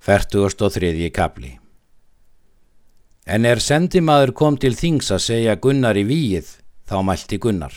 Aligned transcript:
Fertugast 0.00 0.62
og 0.64 0.72
þriðji 0.72 1.10
kapli 1.12 1.50
En 3.28 3.44
er 3.44 3.60
sendimaður 3.60 4.32
kom 4.32 4.56
til 4.56 4.72
þings 4.72 5.10
að 5.12 5.20
segja 5.26 5.56
Gunnar 5.60 5.98
í 6.00 6.06
víið, 6.08 6.48
þá 6.88 6.96
mælti 7.04 7.38
Gunnar. 7.38 7.74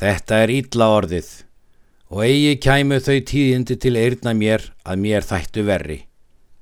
Þetta 0.00 0.38
er 0.44 0.52
ítla 0.54 0.88
orðið 0.94 1.30
og 2.14 2.22
eigi 2.22 2.54
kæmu 2.62 3.00
þau 3.02 3.18
tíðindi 3.30 3.76
til 3.82 3.96
eirna 3.98 4.36
mér 4.38 4.68
að 4.86 5.02
mér 5.02 5.26
þættu 5.26 5.64
verri. 5.66 5.98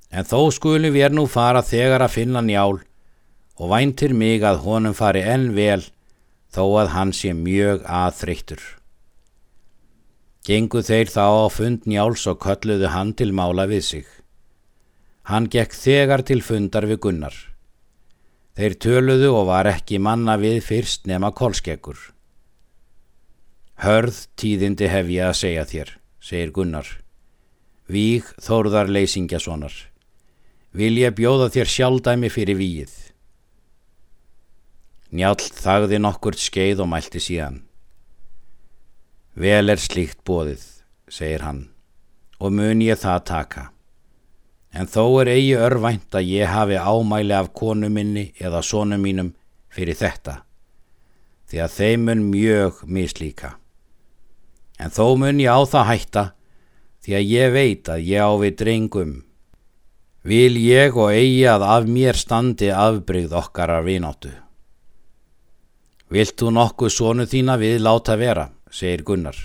En 0.09 0.25
þó 0.25 0.49
skulum 0.57 0.97
við 0.97 1.13
nú 1.13 1.27
fara 1.29 1.61
þegar 1.61 2.07
að 2.07 2.15
finna 2.17 2.41
njál 2.41 2.81
og 3.61 3.71
væntir 3.71 4.17
mig 4.17 4.41
að 4.49 4.63
honum 4.65 4.97
fari 4.97 5.23
enn 5.29 5.53
vel 5.53 5.85
þó 6.53 6.65
að 6.83 6.95
hann 6.97 7.13
sé 7.13 7.35
mjög 7.37 7.85
aðþreyttur. 7.85 8.65
Gengu 10.43 10.83
þeir 10.83 11.13
þá 11.13 11.47
á 11.47 11.47
fund 11.53 11.85
njáls 11.87 12.27
og 12.27 12.41
kölluðu 12.43 12.91
hann 12.97 13.13
til 13.15 13.31
mála 13.37 13.69
við 13.71 13.87
sig. 13.93 14.22
Hann 15.31 15.47
gekk 15.47 15.75
þegar 15.77 16.25
til 16.27 16.41
fundar 16.43 16.89
við 16.91 16.99
Gunnar. 17.07 17.35
Þeir 18.59 18.75
töluðu 18.85 19.31
og 19.33 19.47
var 19.49 19.69
ekki 19.71 20.01
manna 20.03 20.35
við 20.41 20.59
fyrst 20.67 21.07
nema 21.09 21.31
kolskekkur. 21.31 21.99
Hörð 23.83 24.19
tíðindi 24.37 24.91
hef 24.91 25.09
ég 25.11 25.31
að 25.31 25.39
segja 25.39 25.65
þér, 25.67 25.95
segir 26.21 26.53
Gunnar. 26.55 26.89
Víg 27.89 28.29
þórðar 28.43 28.91
leysingjasonar. 28.93 29.73
Vil 30.73 30.95
ég 31.01 31.15
bjóða 31.17 31.49
þér 31.55 31.71
sjálfdæmi 31.71 32.31
fyrir 32.33 32.59
víið. 32.59 32.93
Njál 35.13 35.37
þagði 35.37 35.99
nokkurt 36.01 36.41
skeið 36.41 36.83
og 36.85 36.89
mælti 36.89 37.21
síðan. 37.21 37.61
Vel 39.37 39.73
er 39.73 39.81
slíkt 39.81 40.23
bóðið, 40.29 40.65
segir 41.09 41.45
hann, 41.45 41.67
og 42.41 42.53
mun 42.57 42.81
ég 42.85 43.01
það 43.01 43.25
taka. 43.29 43.65
En 44.73 44.89
þó 44.89 45.21
er 45.21 45.29
eigi 45.35 45.57
örvænt 45.61 46.17
að 46.17 46.31
ég 46.33 46.49
hafi 46.49 46.79
ámæli 46.81 47.35
af 47.37 47.51
konu 47.53 47.91
minni 47.93 48.31
eða 48.41 48.63
sónu 48.65 48.97
mínum 49.01 49.35
fyrir 49.73 49.99
þetta, 49.99 50.39
því 51.49 51.61
að 51.61 51.75
þeim 51.77 52.07
mun 52.09 52.23
mjög 52.33 52.81
mislíka. 52.89 53.57
En 54.81 54.93
þó 54.93 55.13
mun 55.21 55.43
ég 55.45 55.53
á 55.53 55.61
það 55.69 55.89
hætta, 55.91 56.25
því 57.05 57.19
að 57.19 57.29
ég 57.35 57.53
veit 57.53 57.93
að 57.93 58.09
ég 58.09 58.25
á 58.25 58.33
við 58.41 58.57
drengum. 58.65 59.13
Vil 60.25 60.57
ég 60.57 60.97
og 60.97 61.13
eigi 61.13 61.45
að 61.51 61.69
af 61.69 61.89
mér 61.91 62.17
standi 62.17 62.73
afbrygð 62.73 63.37
okkar 63.43 63.77
af 63.77 63.85
vináttu. 63.85 64.33
Vilt 66.13 66.37
þú 66.41 66.53
nokkuð 66.57 66.93
sónu 66.97 67.29
þína 67.29 67.59
við 67.61 67.81
láta 67.85 68.17
vera, 68.21 68.49
segir 68.73 69.05
Gunnar. 69.05 69.37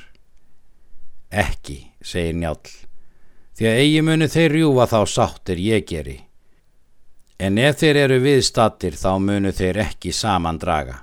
Ekki, 1.31 1.81
segir 1.99 2.37
Njál 2.37 2.61
því 3.57 3.65
að 3.65 3.79
eigi 3.81 4.01
muni 4.05 4.27
þeir 4.29 4.53
rjúfa 4.53 4.85
þá 4.91 4.99
sáttir 5.09 5.59
ég 5.61 5.85
geri. 5.89 6.17
En 7.41 7.57
ef 7.57 7.79
þeir 7.81 7.97
eru 8.03 8.17
viðstattir 8.21 8.97
þá 8.97 9.09
munu 9.21 9.51
þeir 9.53 9.79
ekki 9.81 10.13
saman 10.13 10.59
draga. 10.61 10.99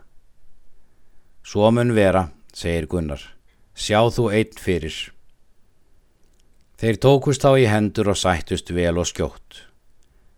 Svo 1.45 1.71
mun 1.75 1.91
vera, 1.95 2.29
segir 2.55 2.87
Gunnar, 2.91 3.23
sjá 3.75 3.99
þú 4.07 4.29
einn 4.39 4.55
fyrir. 4.59 4.95
Þeir 6.79 6.99
tókust 7.03 7.43
þá 7.43 7.51
í 7.59 7.67
hendur 7.71 8.13
og 8.13 8.19
sættust 8.19 8.71
vel 8.75 8.99
og 9.03 9.09
skjótt. 9.11 9.65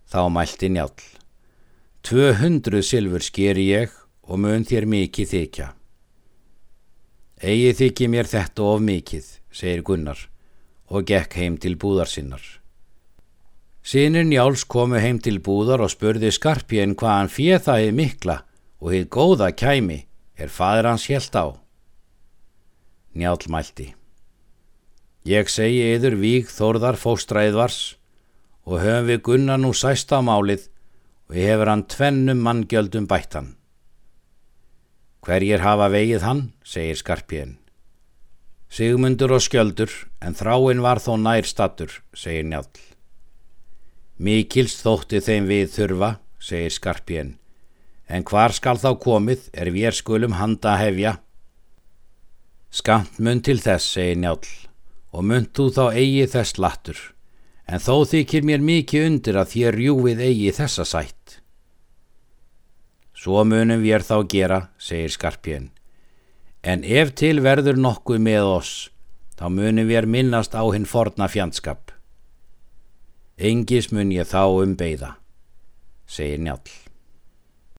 Þá 0.09 0.21
mælti 0.33 0.71
njál. 0.73 0.93
Tvö 2.07 2.33
hundruð 2.41 2.87
silfur 2.87 3.25
skeri 3.25 3.67
ég 3.73 3.93
og 4.25 4.41
mun 4.41 4.65
þér 4.65 4.89
mikið 4.89 5.33
þykja. 5.33 5.69
Egi 7.45 7.77
þykji 7.77 8.09
mér 8.09 8.31
þetta 8.31 8.71
of 8.71 8.81
mikið, 8.85 9.29
segir 9.53 9.85
Gunnar 9.85 10.25
og 10.89 11.07
gekk 11.09 11.35
heim 11.41 11.57
til 11.59 11.77
búðar 11.77 12.11
sinnar. 12.11 12.43
Sýnin 13.87 14.33
Jáls 14.35 14.65
komu 14.67 14.99
heim 14.99 15.19
til 15.23 15.39
búðar 15.39 15.85
og 15.85 15.93
spurði 15.93 16.33
skarpjén 16.35 16.97
hvað 16.99 17.17
hann 17.17 17.85
í 17.87 17.93
mikla 17.95 18.43
og 18.81 18.93
hitt 18.93 19.11
góða 19.11 19.53
kæmi 19.55 20.07
er 20.37 20.49
fadur 20.49 20.91
hans 20.91 21.07
helt 21.07 21.35
á. 21.35 21.47
Njál 23.15 23.39
mælti. 23.49 23.95
Ég 25.27 25.49
segi 25.49 25.95
yður 25.95 26.17
víg 26.21 26.51
þórðar 26.51 26.99
fóstræðvars 27.01 27.97
og 28.67 28.83
höfum 28.83 29.07
við 29.09 29.23
gunna 29.23 29.57
nú 29.57 29.73
sæst 29.75 30.13
á 30.13 30.19
málið 30.23 30.69
og 31.31 31.35
hefur 31.35 31.71
hann 31.71 31.87
tvennum 31.91 32.43
manngjöldum 32.43 33.07
bættan. 33.11 33.57
Hverjir 35.27 35.65
hafa 35.65 35.89
vegið 35.91 36.23
hann, 36.23 36.43
segir 36.63 36.99
skarpjén. 37.01 37.57
Sigmundur 38.71 39.35
og 39.35 39.43
skjöldur, 39.43 39.91
en 40.27 40.35
þráin 40.35 40.83
var 40.83 40.99
þó 40.99 41.15
nær 41.23 41.47
stattur, 41.47 41.93
segir 42.11 42.47
njál. 42.51 42.67
Mikils 44.19 44.75
þótti 44.83 45.21
þeim 45.23 45.47
við 45.47 45.69
þurfa, 45.77 46.11
segir 46.43 46.75
skarpjén, 46.75 47.35
en 48.11 48.27
hvar 48.27 48.55
skal 48.57 48.81
þá 48.83 48.97
komið 49.03 49.47
er 49.55 49.71
við 49.75 49.99
skulum 50.01 50.39
handa 50.41 50.75
hefja? 50.81 51.19
Skamt 52.75 53.21
mun 53.23 53.43
til 53.45 53.61
þess, 53.63 53.93
segir 53.95 54.19
njál, 54.25 54.43
og 55.15 55.29
mun 55.31 55.47
þú 55.47 55.69
þá 55.79 55.85
eigi 55.93 56.27
þess 56.35 56.59
lattur, 56.59 56.99
en 57.71 57.83
þó 57.83 58.03
þykir 58.11 58.51
mér 58.51 58.67
mikið 58.67 59.09
undir 59.13 59.39
að 59.39 59.53
þér 59.55 59.81
rjúið 59.81 60.27
eigi 60.27 60.53
þessa 60.59 60.89
sætt. 60.89 61.39
Svo 63.17 63.47
munum 63.49 63.81
við 63.85 64.05
þá 64.11 64.17
gera, 64.29 64.61
segir 64.77 65.15
skarpjén, 65.15 65.71
En 66.67 66.83
ef 66.83 67.13
til 67.15 67.39
verður 67.45 67.77
nokkuð 67.79 68.19
með 68.27 68.49
oss, 68.51 68.71
þá 69.37 69.47
munum 69.53 69.89
við 69.89 70.09
minnast 70.09 70.57
á 70.57 70.65
hinn 70.73 70.89
forna 70.89 71.29
fjandskap. 71.29 71.93
Engis 73.37 73.93
mun 73.93 74.13
ég 74.15 74.29
þá 74.29 74.49
um 74.49 74.77
beida, 74.77 75.17
segir 76.09 76.41
njál. 76.41 76.86